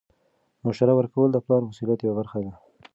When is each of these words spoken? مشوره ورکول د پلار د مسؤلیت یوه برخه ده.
مشوره 0.65 0.93
ورکول 0.95 1.29
د 1.33 1.37
پلار 1.45 1.59
د 1.63 1.67
مسؤلیت 1.69 1.99
یوه 2.01 2.15
برخه 2.19 2.37
ده. 2.45 2.53